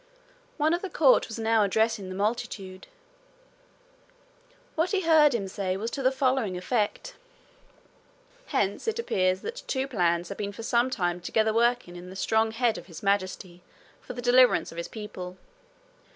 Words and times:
One 0.57 0.73
of 0.73 0.81
the 0.81 0.89
court 0.89 1.27
was 1.27 1.37
now 1.37 1.61
addressing 1.61 2.09
the 2.09 2.15
multitude. 2.15 2.87
What 4.73 4.89
he 4.89 5.01
heard 5.01 5.35
him 5.35 5.47
say 5.47 5.77
was 5.77 5.91
to 5.91 6.01
the 6.01 6.11
following 6.11 6.57
effect: 6.57 7.13
'Hence 8.47 8.87
it 8.87 8.97
appears 8.97 9.41
that 9.41 9.61
two 9.67 9.87
plans 9.87 10.29
have 10.29 10.39
been 10.39 10.53
for 10.53 10.63
some 10.63 10.89
time 10.89 11.21
together 11.21 11.53
working 11.53 11.95
in 11.95 12.09
the 12.09 12.15
strong 12.15 12.49
head 12.49 12.79
of 12.79 12.87
His 12.87 13.03
Majesty 13.03 13.61
for 14.01 14.13
the 14.13 14.23
deliverance 14.23 14.71
of 14.71 14.77
his 14.79 14.87
people. 14.87 15.37